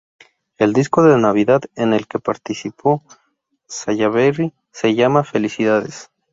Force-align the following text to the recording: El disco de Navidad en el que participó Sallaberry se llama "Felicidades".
El 0.57 0.73
disco 0.73 1.03
de 1.03 1.15
Navidad 1.19 1.61
en 1.75 1.93
el 1.93 2.07
que 2.07 2.17
participó 2.17 3.03
Sallaberry 3.67 4.51
se 4.71 4.95
llama 4.95 5.23
"Felicidades". 5.23 6.09